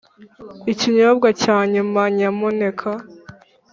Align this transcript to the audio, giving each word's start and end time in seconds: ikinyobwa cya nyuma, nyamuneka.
ikinyobwa 0.71 1.27
cya 1.41 1.57
nyuma, 1.73 2.01
nyamuneka. 2.15 2.89